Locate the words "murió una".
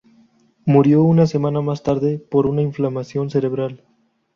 0.65-1.27